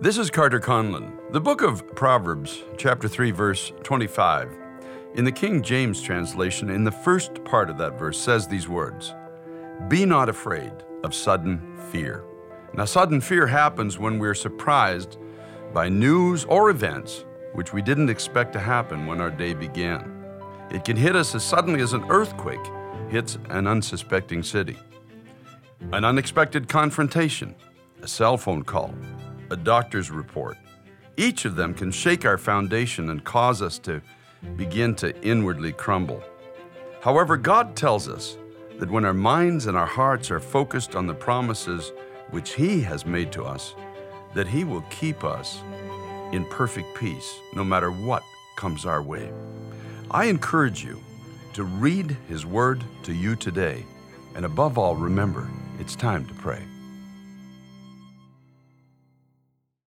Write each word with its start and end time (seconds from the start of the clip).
This 0.00 0.16
is 0.16 0.30
Carter 0.30 0.60
Conlon. 0.60 1.32
The 1.32 1.40
book 1.40 1.60
of 1.60 1.84
Proverbs, 1.96 2.62
chapter 2.76 3.08
3, 3.08 3.32
verse 3.32 3.72
25. 3.82 4.56
In 5.16 5.24
the 5.24 5.32
King 5.32 5.60
James 5.60 6.00
translation, 6.00 6.70
in 6.70 6.84
the 6.84 6.92
first 6.92 7.42
part 7.44 7.68
of 7.68 7.78
that 7.78 7.98
verse, 7.98 8.16
says 8.16 8.46
these 8.46 8.68
words 8.68 9.14
Be 9.88 10.06
not 10.06 10.28
afraid 10.28 10.70
of 11.02 11.14
sudden 11.14 11.76
fear. 11.90 12.22
Now, 12.74 12.84
sudden 12.84 13.20
fear 13.20 13.48
happens 13.48 13.98
when 13.98 14.20
we're 14.20 14.36
surprised 14.36 15.18
by 15.72 15.88
news 15.88 16.44
or 16.44 16.70
events 16.70 17.24
which 17.54 17.72
we 17.72 17.82
didn't 17.82 18.08
expect 18.08 18.52
to 18.52 18.60
happen 18.60 19.04
when 19.04 19.20
our 19.20 19.32
day 19.32 19.52
began. 19.52 20.14
It 20.70 20.84
can 20.84 20.96
hit 20.96 21.16
us 21.16 21.34
as 21.34 21.42
suddenly 21.42 21.80
as 21.80 21.92
an 21.92 22.04
earthquake 22.08 22.64
hits 23.08 23.36
an 23.50 23.66
unsuspecting 23.66 24.44
city, 24.44 24.78
an 25.90 26.04
unexpected 26.04 26.68
confrontation, 26.68 27.56
a 28.00 28.06
cell 28.06 28.36
phone 28.36 28.62
call 28.62 28.94
a 29.50 29.56
doctor's 29.56 30.10
report. 30.10 30.56
Each 31.16 31.44
of 31.44 31.56
them 31.56 31.74
can 31.74 31.90
shake 31.90 32.24
our 32.24 32.38
foundation 32.38 33.10
and 33.10 33.24
cause 33.24 33.60
us 33.62 33.78
to 33.80 34.00
begin 34.56 34.94
to 34.96 35.20
inwardly 35.22 35.72
crumble. 35.72 36.22
However, 37.00 37.36
God 37.36 37.76
tells 37.76 38.08
us 38.08 38.36
that 38.78 38.90
when 38.90 39.04
our 39.04 39.14
minds 39.14 39.66
and 39.66 39.76
our 39.76 39.86
hearts 39.86 40.30
are 40.30 40.40
focused 40.40 40.94
on 40.94 41.06
the 41.06 41.14
promises 41.14 41.92
which 42.30 42.54
He 42.54 42.80
has 42.82 43.04
made 43.04 43.32
to 43.32 43.44
us, 43.44 43.74
that 44.34 44.46
He 44.46 44.64
will 44.64 44.82
keep 44.90 45.24
us 45.24 45.60
in 46.32 46.44
perfect 46.50 46.94
peace 46.96 47.38
no 47.54 47.64
matter 47.64 47.90
what 47.90 48.22
comes 48.56 48.84
our 48.84 49.02
way. 49.02 49.32
I 50.10 50.26
encourage 50.26 50.84
you 50.84 51.02
to 51.54 51.64
read 51.64 52.16
His 52.28 52.46
Word 52.46 52.84
to 53.04 53.12
you 53.12 53.34
today, 53.34 53.84
and 54.36 54.44
above 54.44 54.78
all, 54.78 54.94
remember, 54.94 55.48
it's 55.80 55.96
time 55.96 56.26
to 56.26 56.34
pray. 56.34 56.62